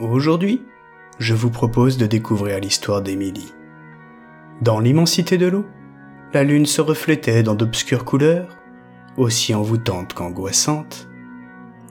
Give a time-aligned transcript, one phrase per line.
[0.00, 0.60] Aujourd'hui,
[1.20, 3.54] je vous propose de découvrir l'histoire d'Émilie.
[4.60, 5.66] Dans l'immensité de l'eau,
[6.32, 8.48] la lune se reflétait dans d'obscures couleurs,
[9.16, 11.08] aussi envoûtantes qu'angoissantes,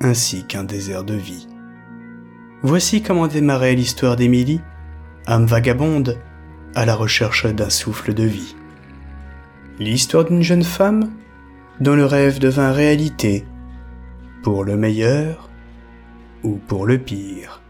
[0.00, 1.46] ainsi qu'un désert de vie.
[2.62, 4.62] Voici comment démarrait l'histoire d'Émilie,
[5.28, 6.18] âme vagabonde,
[6.74, 8.56] à la recherche d'un souffle de vie.
[9.78, 11.12] L'histoire d'une jeune femme
[11.78, 13.44] dont le rêve devint réalité,
[14.42, 15.48] pour le meilleur
[16.42, 17.62] ou pour le pire.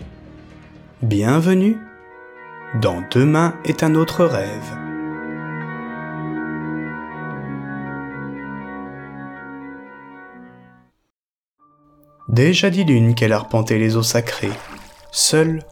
[1.02, 1.78] Bienvenue
[2.80, 4.78] dans Demain est un autre rêve.
[12.28, 14.52] Déjà dit lune qu'elle arpentait les eaux sacrées,
[15.10, 15.64] seule,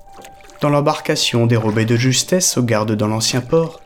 [0.61, 3.81] dans l'embarcation dérobée de justesse aux gardes dans l'ancien port,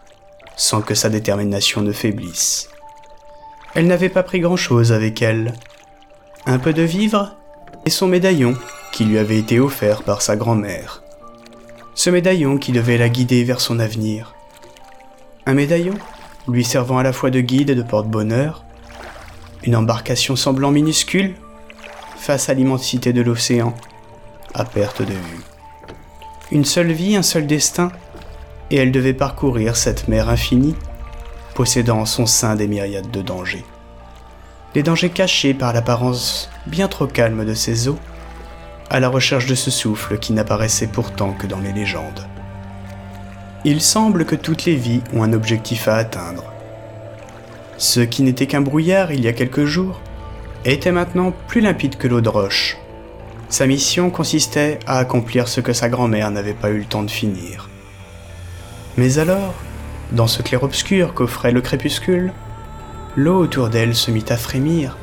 [0.57, 2.71] sans que sa détermination ne faiblisse.
[3.75, 5.53] Elle n'avait pas pris grand-chose avec elle.
[6.47, 7.37] Un peu de vivre
[7.85, 8.57] et son médaillon
[8.93, 11.04] qui lui avait été offert par sa grand-mère.
[12.05, 14.35] Ce médaillon qui devait la guider vers son avenir.
[15.47, 15.95] Un médaillon
[16.47, 18.63] lui servant à la fois de guide et de porte-bonheur.
[19.63, 21.35] Une embarcation semblant minuscule
[22.19, 23.75] face à l'immensité de l'océan,
[24.53, 25.41] à perte de vue.
[26.53, 27.91] Une seule vie, un seul destin,
[28.71, 30.77] et elle devait parcourir cette mer infinie,
[31.55, 33.65] possédant en son sein des myriades de dangers.
[34.75, 37.99] Des dangers cachés par l'apparence bien trop calme de ses eaux,
[38.91, 42.27] à la recherche de ce souffle qui n'apparaissait pourtant que dans les légendes.
[43.65, 46.45] Il semble que toutes les vies ont un objectif à atteindre.
[47.79, 50.01] Ce qui n'était qu'un brouillard il y a quelques jours
[50.65, 52.77] était maintenant plus limpide que l'eau de roche.
[53.49, 57.11] Sa mission consistait à accomplir ce que sa grand-mère n'avait pas eu le temps de
[57.11, 57.69] finir.
[58.97, 59.55] Mais alors,
[60.13, 62.33] dans ce clair-obscur qu'offrait le crépuscule,
[63.17, 64.97] l'eau autour d'elle se mit à frémir,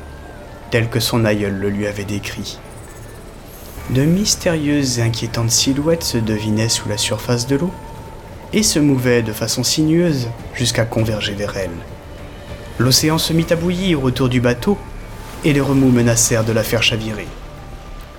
[0.70, 2.58] tel que son aïeul le lui avait décrit.
[3.90, 7.70] De mystérieuses et inquiétantes silhouettes se devinaient sous la surface de l'eau,
[8.52, 11.70] et se mouvaient de façon sinueuse jusqu'à converger vers elle.
[12.78, 14.78] L'océan se mit à bouillir autour du bateau,
[15.44, 17.26] et les remous menacèrent de la faire chavirer.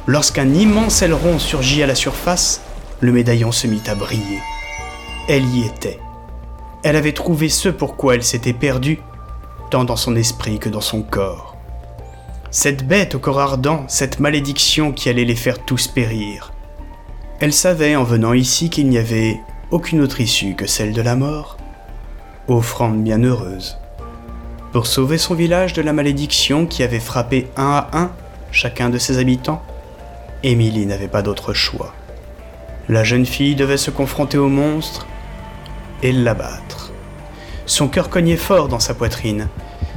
[0.05, 2.61] Lorsqu'un immense aileron surgit à la surface,
[2.99, 4.41] le médaillon se mit à briller.
[5.29, 5.99] Elle y était.
[6.83, 8.99] Elle avait trouvé ce pourquoi elle s'était perdue,
[9.71, 11.52] tant dans son esprit que dans son corps.
[12.55, 16.53] Cette bête au corps ardent, cette malédiction qui allait les faire tous périr.
[17.39, 19.39] Elle savait en venant ici qu'il n'y avait
[19.71, 21.57] aucune autre issue que celle de la mort.
[22.47, 23.79] Offrande bienheureuse
[24.71, 28.11] pour sauver son village de la malédiction qui avait frappé un à un
[28.51, 29.63] chacun de ses habitants,
[30.43, 31.93] Émilie n'avait pas d'autre choix.
[32.87, 35.07] La jeune fille devait se confronter au monstre
[36.03, 36.91] et l'abattre.
[37.65, 39.47] Son cœur cognait fort dans sa poitrine,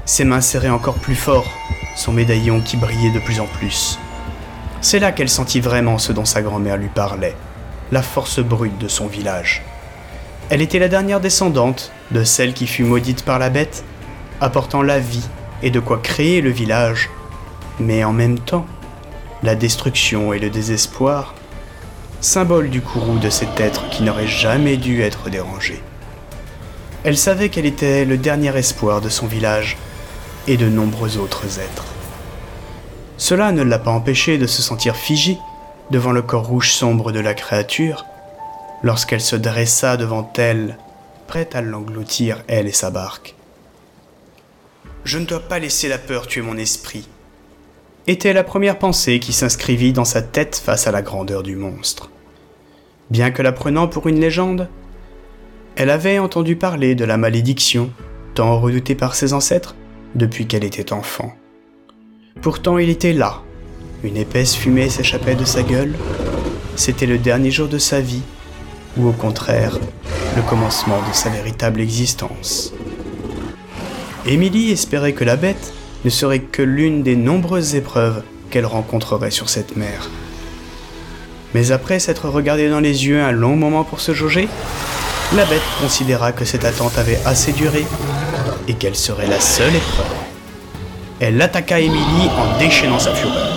[0.07, 1.51] ses mains serraient encore plus fort
[1.97, 3.99] son médaillon qui brillait de plus en plus.
[4.81, 7.35] C'est là qu'elle sentit vraiment ce dont sa grand-mère lui parlait,
[7.91, 9.65] la force brute de son village.
[10.49, 13.83] Elle était la dernière descendante de celle qui fut maudite par la bête
[14.41, 15.27] apportant la vie
[15.63, 17.11] et de quoi créer le village,
[17.81, 18.67] mais en même temps,
[19.43, 21.35] la destruction et le désespoir,
[22.21, 25.83] symbole du courroux de cet être qui n'aurait jamais dû être dérangé.
[27.05, 29.77] Elle savait qu'elle était le dernier espoir de son village
[30.47, 31.85] et de nombreux autres êtres.
[33.17, 35.39] Cela ne l'a pas empêché de se sentir figée
[35.91, 38.05] devant le corps rouge sombre de la créature,
[38.83, 40.79] lorsqu'elle se dressa devant elle,
[41.27, 43.35] prête à l'engloutir, elle et sa barque.
[45.05, 47.09] Je ne dois pas laisser la peur tuer mon esprit,
[48.07, 52.11] était la première pensée qui s'inscrivit dans sa tête face à la grandeur du monstre.
[53.11, 54.69] Bien que la prenant pour une légende,
[55.77, 57.91] elle avait entendu parler de la malédiction,
[58.35, 59.77] tant redoutée par ses ancêtres
[60.15, 61.35] depuis qu'elle était enfant.
[62.43, 63.43] Pourtant il était là,
[64.05, 65.95] une épaisse fumée s'échappait de sa gueule,
[66.77, 68.23] c'était le dernier jour de sa vie,
[68.97, 69.79] ou au contraire,
[70.37, 72.73] le commencement de sa véritable existence.
[74.27, 75.73] Émilie espérait que la bête
[76.05, 80.11] ne serait que l'une des nombreuses épreuves qu'elle rencontrerait sur cette mer.
[81.55, 84.49] Mais après s'être regardée dans les yeux un long moment pour se jauger,
[85.35, 87.85] la bête considéra que cette attente avait assez duré
[88.69, 90.07] et qu'elle serait la seule épreuve.
[91.21, 93.49] Elle attaqua Émilie en déchaînant sa fureur.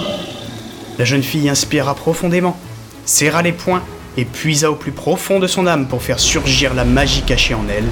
[0.98, 2.58] La jeune fille inspira profondément,
[3.06, 3.84] serra les poings
[4.18, 7.68] et puisa au plus profond de son âme pour faire surgir la magie cachée en
[7.70, 7.88] elle,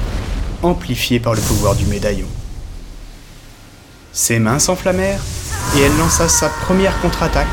[0.63, 2.27] amplifiée par le pouvoir du médaillon.
[4.11, 5.21] Ses mains s'enflammèrent
[5.77, 7.47] et elle lança sa première contre-attaque,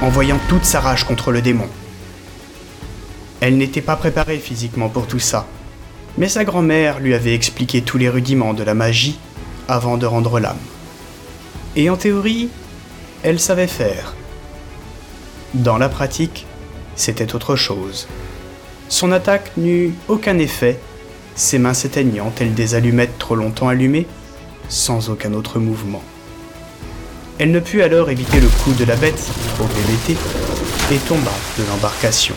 [0.00, 1.68] envoyant toute sa rage contre le démon.
[3.40, 5.46] Elle n'était pas préparée physiquement pour tout ça,
[6.18, 9.18] mais sa grand-mère lui avait expliqué tous les rudiments de la magie
[9.68, 10.56] avant de rendre l'âme.
[11.76, 12.48] Et en théorie,
[13.22, 14.14] elle savait faire.
[15.54, 16.46] Dans la pratique,
[16.96, 18.08] c'était autre chose.
[18.88, 20.78] Son attaque n'eut aucun effet,
[21.34, 24.06] ses mains s'éteignant telles des allumettes trop longtemps allumées,
[24.68, 26.02] sans aucun autre mouvement.
[27.38, 30.18] Elle ne put alors éviter le coup de la bête, au BBT,
[30.92, 32.34] et tomba de l'embarcation.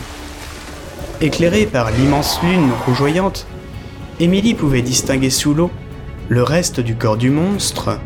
[1.20, 3.46] Éclairée par l'immense lune rougeoyante,
[4.18, 5.70] Émilie pouvait distinguer sous l'eau
[6.30, 8.00] le reste du corps du monstre,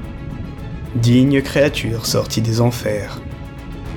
[0.96, 3.20] digne créature sortie des enfers.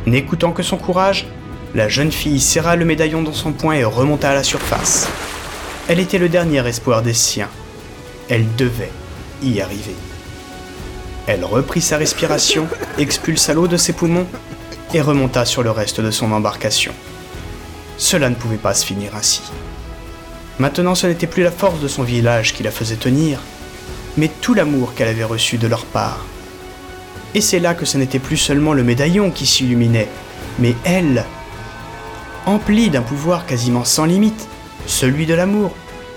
[0.06, 1.26] N'écoutant que son courage,
[1.74, 5.10] la jeune fille serra le médaillon dans son poing et remonta à la surface.
[5.88, 7.50] Elle était le dernier espoir des siens.
[8.30, 8.92] Elle devait
[9.42, 9.96] y arriver.
[11.26, 12.68] Elle reprit sa respiration,
[13.00, 14.28] expulsa l'eau de ses poumons
[14.94, 16.94] et remonta sur le reste de son embarcation.
[17.98, 19.42] Cela ne pouvait pas se finir ainsi.
[20.60, 23.40] Maintenant, ce n'était plus la force de son village qui la faisait tenir,
[24.18, 26.26] mais tout l'amour qu'elle avait reçu de leur part.
[27.34, 30.10] Et c'est là que ce n'était plus seulement le médaillon qui s'illuminait,
[30.60, 31.26] mais elle,
[32.46, 34.48] emplie d'un pouvoir quasiment sans limite,
[34.86, 35.72] celui de l'amour,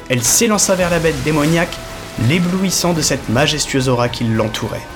[0.08, 1.76] elle s'élança vers la bête démoniaque,
[2.28, 4.86] l'éblouissant de cette majestueuse aura qui l'entourait.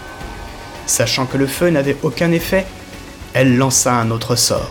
[0.86, 2.66] Sachant que le feu n'avait aucun effet,
[3.32, 4.70] elle lança un autre sort.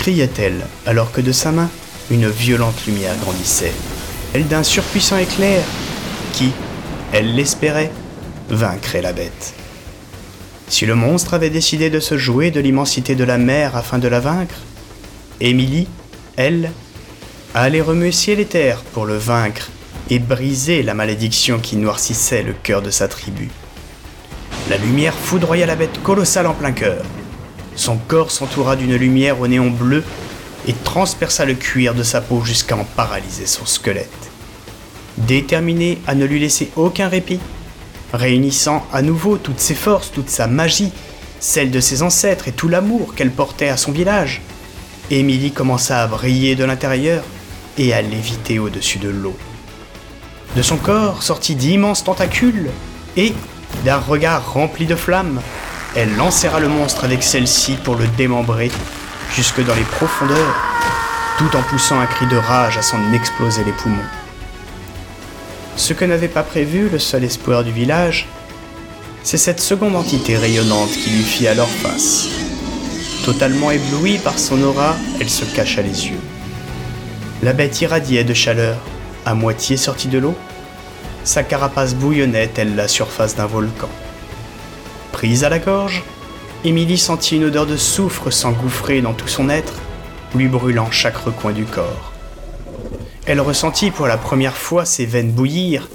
[0.00, 1.68] Criait-elle, alors que de sa main,
[2.10, 3.74] une violente lumière grandissait,
[4.32, 5.62] elle d'un surpuissant éclair
[6.32, 6.52] qui,
[7.12, 7.92] elle l'espérait,
[8.48, 9.52] vaincrait la bête.
[10.68, 14.08] Si le monstre avait décidé de se jouer de l'immensité de la mer afin de
[14.08, 14.54] la vaincre,
[15.38, 15.86] Émilie,
[16.36, 16.72] elle,
[17.52, 19.68] allait remuer ciel et terre pour le vaincre
[20.08, 23.50] et briser la malédiction qui noircissait le cœur de sa tribu.
[24.70, 27.04] La lumière foudroya la bête colossale en plein cœur.
[27.76, 30.04] Son corps s'entoura d'une lumière au néon bleu
[30.66, 34.30] et transperça le cuir de sa peau jusqu'à en paralyser son squelette.
[35.16, 37.40] Déterminé à ne lui laisser aucun répit,
[38.12, 40.92] réunissant à nouveau toutes ses forces, toute sa magie,
[41.38, 44.42] celle de ses ancêtres et tout l'amour qu'elle portait à son village,
[45.10, 47.24] Émilie commença à briller de l'intérieur
[47.78, 49.36] et à léviter au-dessus de l'eau.
[50.56, 52.70] De son corps sortit d'immenses tentacules
[53.16, 53.32] et,
[53.84, 55.40] d'un regard rempli de flammes,
[55.96, 58.70] elle enserra le monstre avec celle-ci pour le démembrer
[59.34, 60.54] jusque dans les profondeurs,
[61.38, 63.96] tout en poussant un cri de rage à s'en exploser les poumons.
[65.76, 68.28] Ce que n'avait pas prévu le seul espoir du village,
[69.22, 72.26] c'est cette seconde entité rayonnante qui lui fit alors face.
[73.24, 76.20] Totalement éblouie par son aura, elle se cacha les yeux.
[77.42, 78.76] La bête irradiait de chaleur,
[79.26, 80.34] à moitié sortie de l'eau.
[81.24, 83.88] Sa carapace bouillonnait telle la surface d'un volcan.
[85.12, 86.02] Prise à la gorge,
[86.64, 89.74] Émilie sentit une odeur de soufre s'engouffrer dans tout son être,
[90.34, 92.12] lui brûlant chaque recoin du corps.
[93.26, 95.88] Elle ressentit pour la première fois ses veines bouillir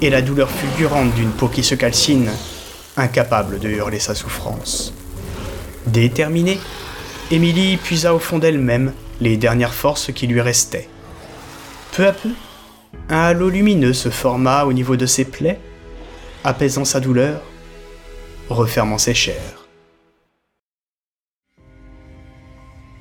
[0.00, 2.30] et la douleur fulgurante d'une peau qui se calcine,
[2.96, 4.92] incapable de hurler sa souffrance.
[5.86, 6.60] Déterminée,
[7.30, 10.88] Émilie puisa au fond d'elle-même les dernières forces qui lui restaient.
[11.92, 12.30] Peu à peu,
[13.08, 15.60] un halo lumineux se forma au niveau de ses plaies,
[16.42, 17.40] apaisant sa douleur,
[18.48, 19.68] refermant ses chairs.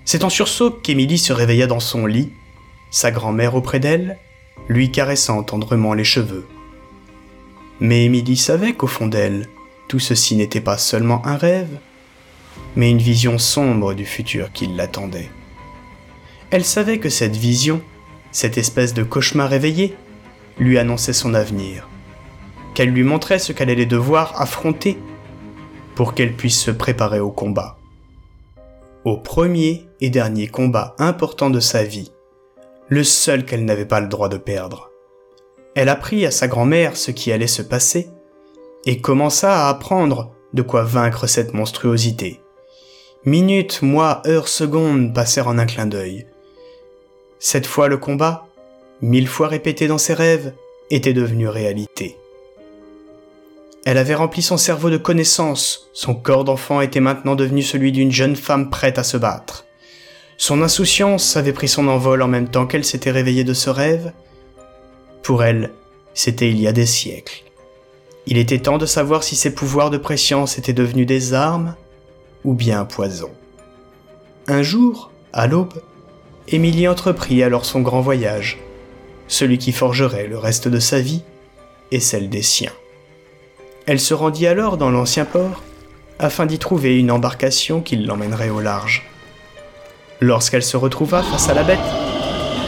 [0.06, 2.32] C'est en sursaut qu'Émilie se réveilla dans son lit,
[2.92, 4.18] sa grand-mère auprès d'elle,
[4.68, 6.46] lui caressant tendrement les cheveux.
[7.80, 9.48] Mais Émilie savait qu'au fond d'elle,
[9.88, 11.80] tout ceci n'était pas seulement un rêve,
[12.76, 15.30] mais une vision sombre du futur qui l'attendait.
[16.52, 17.82] Elle savait que cette vision,
[18.32, 19.96] cette espèce de cauchemar réveillé,
[20.60, 21.88] lui annonçait son avenir,
[22.76, 24.98] qu'elle lui montrait ce qu'elle allait devoir affronter
[25.96, 27.78] pour qu'elle puisse se préparer au combat.
[29.06, 32.12] Au premier et dernier combat important de sa vie,
[32.88, 34.92] le seul qu'elle n'avait pas le droit de perdre.
[35.76, 38.10] Elle apprit à sa grand-mère ce qui allait se passer
[38.86, 42.40] et commença à apprendre de quoi vaincre cette monstruosité.
[43.26, 46.28] Minutes, mois, heures, secondes passèrent en un clin d'œil.
[47.40, 48.48] Cette fois le combat,
[49.02, 50.54] mille fois répété dans ses rêves,
[50.90, 52.18] était devenu réalité.
[53.86, 58.12] Elle avait rempli son cerveau de connaissances, son corps d'enfant était maintenant devenu celui d'une
[58.12, 59.66] jeune femme prête à se battre.
[60.38, 64.14] Son insouciance avait pris son envol en même temps qu'elle s'était réveillée de ce rêve.
[65.22, 65.72] Pour elle,
[66.14, 67.44] c'était il y a des siècles.
[68.26, 71.76] Il était temps de savoir si ses pouvoirs de préscience étaient devenus des armes
[72.46, 73.32] ou bien un poison.
[74.48, 75.82] Un jour, à l'aube,
[76.48, 78.60] Émilie entreprit alors son grand voyage,
[79.28, 81.24] celui qui forgerait le reste de sa vie
[81.92, 82.74] et celle des siens.
[83.86, 85.62] Elle se rendit alors dans l'ancien port
[86.18, 89.06] afin d'y trouver une embarcation qui l'emmènerait au large.
[90.22, 91.80] Lorsqu'elle se retrouva face à la bête,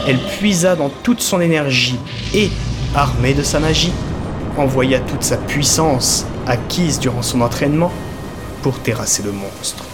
[0.06, 1.98] elle puisa dans toute son énergie
[2.34, 2.50] et,
[2.94, 3.94] armée de sa magie,
[4.58, 7.92] envoya toute sa puissance, acquise durant son entraînement,
[8.60, 9.84] pour terrasser le monstre.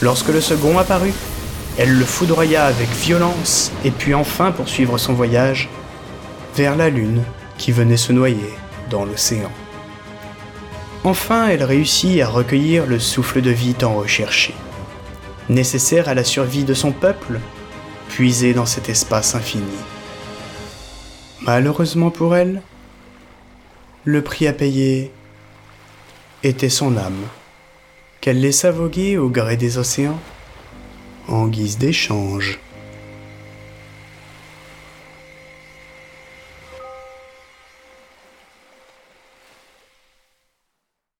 [0.00, 1.14] Lorsque le second apparut,
[1.76, 5.68] elle le foudroya avec violence et puis enfin poursuivre son voyage
[6.54, 7.24] vers la lune
[7.56, 8.54] qui venait se noyer
[8.90, 9.50] dans l'océan.
[11.04, 14.54] Enfin, elle réussit à recueillir le souffle de vie tant recherché,
[15.48, 17.40] nécessaire à la survie de son peuple,
[18.08, 19.64] puisé dans cet espace infini.
[21.42, 22.62] Malheureusement pour elle,
[24.04, 25.12] le prix à payer
[26.42, 27.26] était son âme,
[28.20, 30.18] qu'elle laissa voguer au gré des océans
[31.28, 32.58] en guise d'échange.